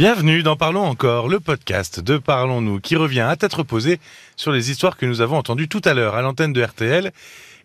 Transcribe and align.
Bienvenue 0.00 0.42
dans 0.42 0.56
Parlons 0.56 0.86
encore, 0.86 1.28
le 1.28 1.40
podcast 1.40 2.00
de 2.00 2.16
Parlons-nous 2.16 2.80
qui 2.80 2.96
revient 2.96 3.20
à 3.20 3.36
tête 3.36 3.52
reposée 3.52 4.00
sur 4.34 4.50
les 4.50 4.70
histoires 4.70 4.96
que 4.96 5.04
nous 5.04 5.20
avons 5.20 5.36
entendues 5.36 5.68
tout 5.68 5.82
à 5.84 5.92
l'heure 5.92 6.14
à 6.14 6.22
l'antenne 6.22 6.54
de 6.54 6.62
RTL. 6.62 7.12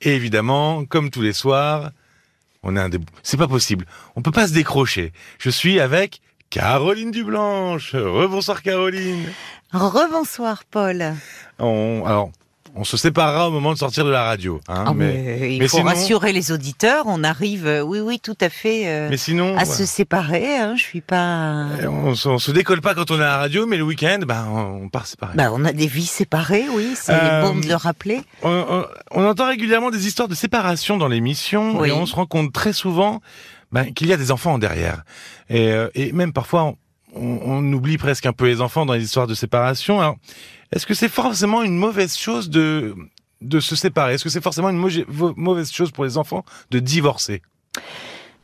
Et 0.00 0.14
évidemment, 0.14 0.86
comme 0.86 1.10
tous 1.10 1.20
les 1.20 1.34
soirs, 1.34 1.90
on 2.62 2.74
est 2.74 2.80
un 2.80 2.88
C'est 3.22 3.36
pas 3.36 3.48
possible. 3.48 3.84
On 4.16 4.22
peut 4.22 4.30
pas 4.30 4.48
se 4.48 4.54
décrocher. 4.54 5.12
Je 5.38 5.50
suis 5.50 5.78
avec 5.78 6.22
Caroline 6.48 7.10
Dublanche. 7.10 7.94
Rebonsoir 7.94 8.62
Caroline. 8.62 9.30
Rebonsoir 9.74 10.64
Paul. 10.64 11.14
On, 11.58 12.02
alors, 12.06 12.32
on 12.74 12.84
se 12.84 12.96
séparera 12.96 13.48
au 13.48 13.50
moment 13.50 13.72
de 13.72 13.78
sortir 13.78 14.04
de 14.04 14.10
la 14.10 14.24
radio. 14.24 14.60
Hein, 14.68 14.84
ah, 14.86 14.94
mais, 14.94 15.56
il 15.56 15.68
faut 15.68 15.82
rassurer 15.82 16.32
les 16.32 16.52
auditeurs. 16.52 17.04
On 17.06 17.22
arrive, 17.22 17.66
euh, 17.66 17.82
oui, 17.82 18.00
oui, 18.00 18.18
tout 18.18 18.36
à 18.40 18.48
fait, 18.48 18.88
euh, 18.88 19.08
mais 19.10 19.16
sinon, 19.16 19.56
à 19.56 19.64
se 19.64 19.84
séparer. 19.84 20.56
Hein, 20.56 20.74
je 20.76 20.82
suis 20.82 21.00
pas. 21.00 21.66
On, 21.82 22.14
on, 22.24 22.38
se 22.38 22.50
décolle 22.50 22.80
pas 22.80 22.94
quand 22.94 23.10
on 23.10 23.18
est 23.18 23.22
à 23.22 23.26
la 23.26 23.36
radio, 23.38 23.66
mais 23.66 23.76
le 23.76 23.84
week-end, 23.84 24.20
ben, 24.26 24.46
on, 24.48 24.88
part 24.88 25.06
séparés. 25.06 25.36
Ben, 25.36 25.50
on 25.52 25.64
a 25.64 25.72
des 25.72 25.86
vies 25.86 26.06
séparées, 26.06 26.66
oui. 26.72 26.94
C'est 26.94 27.12
bon 27.42 27.56
de 27.60 27.66
le 27.66 27.74
rappeler. 27.74 28.22
On, 28.42 28.84
entend 29.14 29.48
régulièrement 29.48 29.90
des 29.90 30.06
histoires 30.06 30.28
de 30.28 30.34
séparation 30.34 30.96
dans 30.96 31.08
l'émission, 31.08 31.84
et 31.84 31.92
on 31.92 32.06
se 32.06 32.14
rend 32.14 32.26
compte 32.26 32.52
très 32.52 32.72
souvent 32.72 33.20
ben, 33.70 33.92
qu'il 33.92 34.08
y 34.08 34.12
a 34.12 34.16
des 34.16 34.30
enfants 34.30 34.54
en 34.54 34.58
derrière, 34.58 35.04
et, 35.48 35.72
euh, 35.72 35.88
et 35.94 36.12
même 36.12 36.32
parfois 36.32 36.74
on, 37.14 37.72
oublie 37.72 37.98
presque 37.98 38.26
un 38.26 38.32
peu 38.32 38.46
les 38.46 38.60
enfants 38.60 38.86
dans 38.86 38.94
les 38.94 39.04
histoires 39.04 39.26
de 39.26 39.34
séparation. 39.34 40.00
Alors, 40.00 40.16
est-ce 40.72 40.86
que 40.86 40.94
c'est 40.94 41.08
forcément 41.08 41.62
une 41.62 41.76
mauvaise 41.76 42.16
chose 42.16 42.50
de, 42.50 42.94
de 43.40 43.60
se 43.60 43.76
séparer? 43.76 44.14
Est-ce 44.14 44.24
que 44.24 44.30
c'est 44.30 44.42
forcément 44.42 44.70
une 44.70 45.04
mauvaise 45.36 45.72
chose 45.72 45.90
pour 45.90 46.04
les 46.04 46.16
enfants 46.16 46.44
de 46.70 46.78
divorcer? 46.78 47.42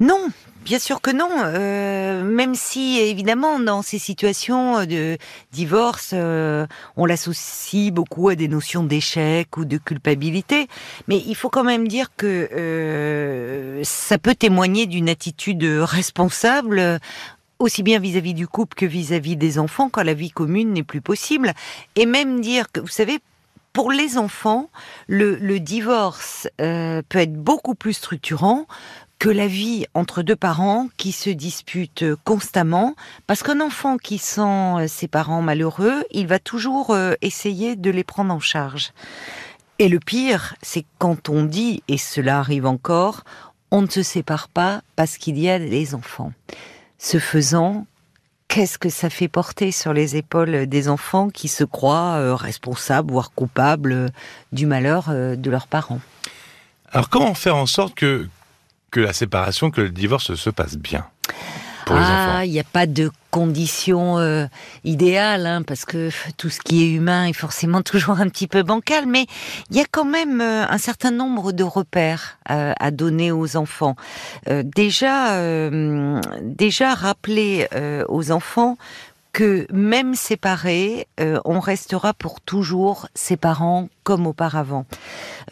Non, 0.00 0.28
Bien 0.68 0.78
sûr 0.78 1.00
que 1.00 1.10
non, 1.10 1.30
euh, 1.32 2.22
même 2.24 2.54
si 2.54 2.98
évidemment 2.98 3.58
dans 3.58 3.80
ces 3.80 3.98
situations 3.98 4.84
de 4.84 5.16
divorce, 5.50 6.10
euh, 6.12 6.66
on 6.94 7.06
l'associe 7.06 7.90
beaucoup 7.90 8.28
à 8.28 8.34
des 8.34 8.48
notions 8.48 8.82
d'échec 8.82 9.56
ou 9.56 9.64
de 9.64 9.78
culpabilité, 9.78 10.68
mais 11.06 11.22
il 11.26 11.34
faut 11.34 11.48
quand 11.48 11.64
même 11.64 11.88
dire 11.88 12.08
que 12.14 12.50
euh, 12.52 13.80
ça 13.82 14.18
peut 14.18 14.34
témoigner 14.34 14.84
d'une 14.84 15.08
attitude 15.08 15.64
responsable 15.64 17.00
aussi 17.58 17.82
bien 17.82 17.98
vis-à-vis 17.98 18.34
du 18.34 18.46
couple 18.46 18.76
que 18.76 18.86
vis-à-vis 18.86 19.36
des 19.36 19.58
enfants 19.58 19.88
quand 19.88 20.02
la 20.02 20.14
vie 20.14 20.30
commune 20.30 20.72
n'est 20.72 20.82
plus 20.82 21.00
possible. 21.00 21.52
Et 21.96 22.06
même 22.06 22.40
dire 22.40 22.70
que, 22.70 22.80
vous 22.80 22.86
savez, 22.86 23.18
pour 23.72 23.92
les 23.92 24.18
enfants, 24.18 24.70
le, 25.06 25.58
divorce 25.58 26.48
euh, 26.60 27.02
peut 27.08 27.18
être 27.18 27.34
beaucoup 27.34 27.74
plus 27.74 27.92
structurant 27.92 28.66
que 29.18 29.28
la 29.28 29.48
vie 29.48 29.84
entre 29.94 30.22
deux 30.22 30.36
parents 30.36 30.88
qui 30.96 31.10
se 31.10 31.30
disputent 31.30 32.04
constamment, 32.24 32.94
parce 33.26 33.42
qu'un 33.42 33.60
enfant 33.60 33.96
qui 33.96 34.18
sent 34.18 34.40
euh, 34.40 34.86
ses 34.86 35.08
parents 35.08 35.42
malheureux, 35.42 36.04
il 36.12 36.28
va 36.28 36.38
toujours 36.38 36.90
euh, 36.90 37.14
essayer 37.20 37.74
de 37.74 37.90
les 37.90 38.04
prendre 38.04 38.32
en 38.32 38.38
charge. 38.38 38.92
Et 39.80 39.88
le 39.88 39.98
pire, 39.98 40.54
c'est 40.62 40.84
quand 40.98 41.28
on 41.28 41.44
dit, 41.44 41.82
et 41.88 41.98
cela 41.98 42.38
arrive 42.38 42.66
encore, 42.66 43.24
on 43.70 43.82
ne 43.82 43.88
se 43.88 44.02
sépare 44.02 44.48
pas 44.48 44.82
parce 44.96 45.18
qu'il 45.18 45.38
y 45.38 45.48
a 45.50 45.58
des 45.58 45.94
enfants. 45.94 46.32
Ce 46.98 47.18
faisant, 47.18 47.86
qu'est-ce 48.48 48.78
que 48.78 48.88
ça 48.88 49.08
fait 49.08 49.28
porter 49.28 49.70
sur 49.70 49.92
les 49.92 50.16
épaules 50.16 50.66
des 50.66 50.88
enfants 50.88 51.30
qui 51.30 51.48
se 51.48 51.64
croient 51.64 52.16
euh, 52.16 52.34
responsables, 52.34 53.12
voire 53.12 53.30
coupables 53.32 53.92
euh, 53.92 54.08
du 54.52 54.66
malheur 54.66 55.06
euh, 55.08 55.36
de 55.36 55.50
leurs 55.50 55.68
parents? 55.68 56.00
Alors 56.90 57.08
comment 57.08 57.34
faire 57.34 57.56
en 57.56 57.66
sorte 57.66 57.94
que, 57.94 58.28
que 58.90 59.00
la 59.00 59.12
séparation, 59.12 59.70
que 59.70 59.82
le 59.82 59.90
divorce 59.90 60.34
se 60.34 60.50
passe 60.50 60.76
bien? 60.76 61.06
Ah, 61.90 62.44
il 62.44 62.50
n'y 62.50 62.60
a 62.60 62.64
pas 62.64 62.86
de 62.86 63.10
conditions 63.30 64.18
euh, 64.18 64.46
idéales, 64.84 65.46
hein, 65.46 65.62
parce 65.62 65.84
que 65.84 66.10
tout 66.36 66.50
ce 66.50 66.60
qui 66.60 66.84
est 66.84 66.90
humain 66.90 67.26
est 67.26 67.32
forcément 67.32 67.82
toujours 67.82 68.20
un 68.20 68.28
petit 68.28 68.46
peu 68.46 68.62
bancal, 68.62 69.06
mais 69.06 69.26
il 69.70 69.76
y 69.76 69.80
a 69.80 69.84
quand 69.90 70.04
même 70.04 70.40
euh, 70.40 70.66
un 70.68 70.78
certain 70.78 71.10
nombre 71.10 71.52
de 71.52 71.64
repères 71.64 72.38
euh, 72.50 72.72
à 72.78 72.90
donner 72.90 73.32
aux 73.32 73.56
enfants. 73.56 73.96
déjà, 74.46 75.70
déjà 76.42 76.94
rappeler 76.94 77.66
aux 78.08 78.30
enfants 78.30 78.76
que 79.38 79.66
même 79.72 80.16
séparés, 80.16 81.06
euh, 81.20 81.38
on 81.44 81.60
restera 81.60 82.12
pour 82.12 82.40
toujours 82.40 83.06
ses 83.14 83.36
parents 83.36 83.88
comme 84.02 84.26
auparavant. 84.26 84.84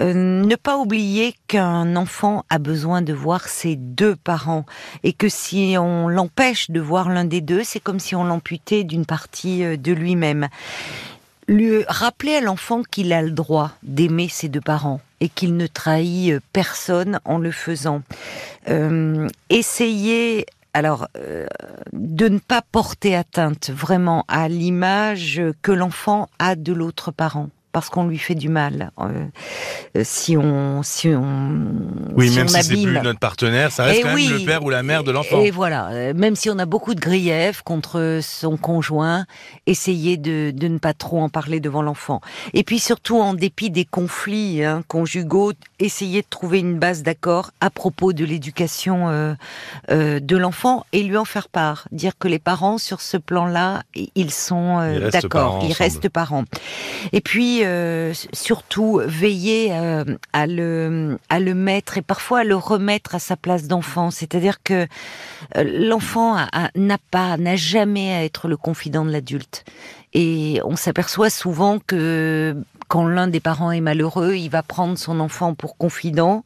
Euh, 0.00 0.12
ne 0.14 0.56
pas 0.56 0.76
oublier 0.76 1.34
qu'un 1.48 1.96
enfant 1.96 2.44
a 2.50 2.58
besoin 2.58 3.02
de 3.02 3.12
voir 3.12 3.48
ses 3.48 3.76
deux 3.76 4.16
parents 4.16 4.66
et 5.02 5.12
que 5.12 5.28
si 5.28 5.76
on 5.78 6.08
l'empêche 6.08 6.70
de 6.70 6.80
voir 6.80 7.08
l'un 7.08 7.24
des 7.24 7.40
deux, 7.40 7.64
c'est 7.64 7.80
comme 7.80 8.00
si 8.00 8.14
on 8.14 8.24
l'amputait 8.24 8.84
d'une 8.84 9.06
partie 9.06 9.64
euh, 9.64 9.76
de 9.76 9.92
lui-même. 9.92 10.48
Lui 11.48 11.84
rappeler 11.86 12.36
à 12.36 12.40
l'enfant 12.40 12.82
qu'il 12.82 13.12
a 13.12 13.22
le 13.22 13.30
droit 13.30 13.70
d'aimer 13.82 14.28
ses 14.28 14.48
deux 14.48 14.60
parents 14.60 15.00
et 15.20 15.28
qu'il 15.28 15.56
ne 15.56 15.66
trahit 15.66 16.40
personne 16.52 17.20
en 17.24 17.38
le 17.38 17.52
faisant. 17.52 18.02
Euh, 18.68 19.28
essayer 19.48 20.46
alors, 20.76 21.08
euh, 21.16 21.46
de 21.94 22.28
ne 22.28 22.38
pas 22.38 22.60
porter 22.60 23.16
atteinte 23.16 23.70
vraiment 23.70 24.26
à 24.28 24.46
l'image 24.46 25.40
que 25.62 25.72
l'enfant 25.72 26.28
a 26.38 26.54
de 26.54 26.74
l'autre 26.74 27.12
parent 27.12 27.48
parce 27.76 27.90
qu'on 27.90 28.06
lui 28.06 28.16
fait 28.16 28.34
du 28.34 28.48
mal. 28.48 28.90
Euh, 28.98 30.02
si 30.02 30.34
on, 30.34 30.82
si 30.82 31.08
on, 31.08 31.60
oui, 32.14 32.34
même 32.34 32.48
si 32.48 32.62
c'est 32.62 32.72
plus 32.72 32.86
notre 33.02 33.18
partenaire, 33.18 33.70
ça 33.70 33.84
reste 33.84 34.02
quand 34.02 34.14
même 34.14 34.32
le 34.32 34.46
père 34.46 34.64
ou 34.64 34.70
la 34.70 34.82
mère 34.82 35.04
de 35.04 35.10
l'enfant. 35.10 35.42
Et 35.42 35.50
voilà, 35.50 35.90
euh, 35.90 36.14
même 36.14 36.36
si 36.36 36.48
on 36.48 36.58
a 36.58 36.64
beaucoup 36.64 36.94
de 36.94 37.00
griefs 37.00 37.60
contre 37.60 38.20
son 38.22 38.56
conjoint, 38.56 39.26
essayez 39.66 40.16
de, 40.16 40.52
de 40.52 40.68
ne 40.68 40.78
pas 40.78 40.94
trop 40.94 41.20
en 41.20 41.28
parler 41.28 41.60
devant 41.60 41.82
l'enfant. 41.82 42.22
Et 42.54 42.64
puis 42.64 42.78
surtout, 42.78 43.18
en 43.18 43.34
dépit 43.34 43.68
des 43.68 43.84
conflits 43.84 44.64
hein, 44.64 44.82
conjugaux, 44.88 45.52
essayez 45.78 46.22
de 46.22 46.26
trouver 46.30 46.60
une 46.60 46.78
base 46.78 47.02
d'accord 47.02 47.50
à 47.60 47.68
propos 47.68 48.14
de 48.14 48.24
l'éducation 48.24 49.10
euh, 49.10 49.34
euh, 49.90 50.18
de 50.18 50.36
l'enfant 50.38 50.86
et 50.94 51.02
lui 51.02 51.18
en 51.18 51.26
faire 51.26 51.50
part. 51.50 51.88
Dire 51.92 52.16
que 52.18 52.26
les 52.26 52.38
parents, 52.38 52.78
sur 52.78 53.02
ce 53.02 53.18
plan-là, 53.18 53.82
ils 54.14 54.30
sont 54.30 54.78
d'accord, 55.12 55.62
ils 55.62 55.74
restent 55.74 56.08
parents. 56.08 56.44
Et 57.12 57.20
puis 57.20 57.65
euh, 57.66 58.12
surtout 58.32 59.00
veiller 59.04 59.72
euh, 59.72 60.04
à 60.32 60.46
le 60.46 61.18
mettre 61.54 61.98
et 61.98 62.02
parfois 62.02 62.40
à 62.40 62.44
le 62.44 62.56
remettre 62.56 63.14
à 63.14 63.18
sa 63.18 63.36
place 63.36 63.66
d'enfant. 63.66 64.10
C'est-à-dire 64.10 64.62
que 64.62 64.86
euh, 65.56 65.64
l'enfant 65.64 66.36
n'a 66.74 66.98
pas 67.10 67.36
n'a 67.36 67.56
jamais 67.56 68.14
à 68.14 68.24
être 68.24 68.48
le 68.48 68.56
confident 68.56 69.04
de 69.04 69.10
l'adulte. 69.10 69.64
Et 70.14 70.60
on 70.64 70.76
s'aperçoit 70.76 71.30
souvent 71.30 71.78
que 71.78 72.56
quand 72.88 73.06
l'un 73.06 73.26
des 73.26 73.40
parents 73.40 73.72
est 73.72 73.80
malheureux, 73.80 74.34
il 74.34 74.48
va 74.48 74.62
prendre 74.62 74.96
son 74.96 75.20
enfant 75.20 75.54
pour 75.54 75.76
confident. 75.76 76.44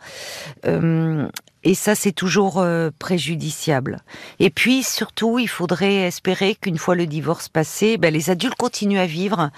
Et 1.63 1.75
ça, 1.75 1.95
c'est 1.95 2.13
toujours 2.13 2.59
euh, 2.59 2.91
préjudiciable. 2.99 3.99
Et 4.39 4.49
puis, 4.51 4.83
surtout, 4.83 5.39
il 5.39 5.49
faudrait 5.49 6.07
espérer 6.07 6.55
qu'une 6.55 6.79
fois 6.79 6.95
le 6.95 7.07
divorce 7.07 7.49
passé, 7.49 7.99
ben, 7.99 8.13
les 8.13 8.31
adultes 8.31 8.57
continuent 8.57 8.99
à 8.99 9.07
vivre 9.07 9.51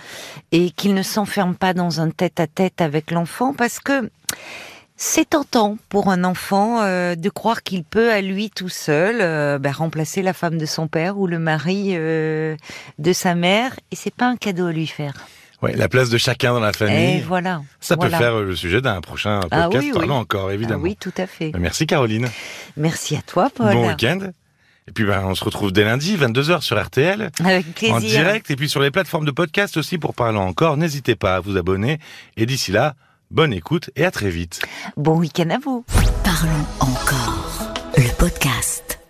et 0.51 0.71
qu'ils 0.71 0.95
ne 0.95 1.03
s'enferment 1.03 1.55
pas 1.55 1.75
dans 1.75 2.01
un 2.01 2.11
tête-à-tête 2.11 2.81
avec 2.81 3.13
l'enfant 3.13 3.55
parce 3.55 3.79
que 3.79 4.11
c'est 4.97 5.31
tentant 5.31 5.79
pour 5.89 6.11
un 6.11 6.25
enfant 6.25 6.83
euh, 6.83 7.15
de 7.15 7.29
croire 7.29 7.63
qu'il 7.63 7.85
peut 7.85 8.11
à 8.11 8.21
lui 8.21 8.51
tout 8.51 8.69
seul 8.69 9.21
euh, 9.21 9.59
ben, 9.59 9.73
remplacer 9.73 10.23
la 10.23 10.33
femme 10.33 10.59
de 10.59 10.67
son 10.67 10.89
père 10.89 11.19
ou 11.19 11.29
le 11.29 11.39
mari 11.39 11.95
de 11.95 13.13
sa 13.13 13.35
mère 13.37 13.79
et 13.93 13.97
c'est 13.97 14.15
pas 14.15 14.27
un 14.27 14.37
cadeau 14.37 14.67
à 14.67 14.73
lui 14.73 14.89
faire. 14.89 15.15
Ouais, 15.63 15.75
la 15.77 15.89
place 15.89 16.11
de 16.11 16.19
chacun 16.19 16.53
dans 16.53 16.61
la 16.61 16.73
famille. 16.73 17.19
Et 17.19 17.21
voilà. 17.21 17.63
Ça 17.81 17.97
peut 17.97 18.09
faire 18.09 18.41
le 18.41 18.57
sujet 18.57 18.81
d'un 18.81 19.01
prochain 19.01 19.41
ah 19.51 19.69
podcast. 19.69 19.93
Ah, 19.95 19.99
oui, 20.01 20.11
encore, 20.11 20.51
évidemment. 20.51 20.83
Ah 20.85 20.89
oui, 20.89 20.97
tout 20.99 21.13
à 21.17 21.27
fait. 21.27 21.51
Ben, 21.51 21.61
merci 21.61 21.87
Caroline. 21.87 22.29
Merci 22.77 23.17
à 23.17 23.23
toi, 23.23 23.49
Paul. 23.55 23.73
Bon 23.73 23.89
week-end. 23.89 24.19
Et 24.89 24.93
puis 24.93 25.05
ben, 25.05 25.23
on 25.25 25.35
se 25.35 25.45
retrouve 25.45 25.73
dès 25.73 25.85
lundi, 25.85 26.17
22h 26.17 26.61
sur 26.63 26.83
RTL. 26.83 27.31
Avec 27.45 27.75
plaisir. 27.75 27.95
En 27.95 28.01
direct 28.01 28.51
et 28.51 28.57
puis 28.57 28.69
sur 28.69 28.81
les 28.81 28.91
plateformes 28.91 29.25
de 29.25 29.31
podcast 29.31 29.77
aussi 29.77 29.99
pour 29.99 30.15
parler 30.15 30.39
encore. 30.39 30.77
N'hésitez 30.77 31.15
pas 31.15 31.37
à 31.37 31.41
vous 31.41 31.57
abonner. 31.57 31.99
Et 32.37 32.47
d'ici 32.47 32.73
là, 32.73 32.95
bonne 33.31 33.53
écoute 33.53 33.91
et 33.95 34.05
à 34.05 34.11
très 34.11 34.31
vite. 34.31 34.61
Bon 34.97 35.17
week-end 35.17 35.51
à 35.51 35.59
vous. 35.59 35.85
Parlons 36.25 36.67
encore. 36.81 37.73
Le 37.97 38.13
podcast. 38.19 39.02